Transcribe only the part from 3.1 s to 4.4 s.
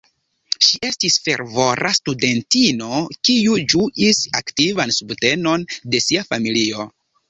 kiu ĝuis